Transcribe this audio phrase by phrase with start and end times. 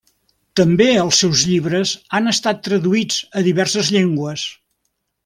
[0.59, 4.47] També els seus llibres han estat traduïts a diverses llengües.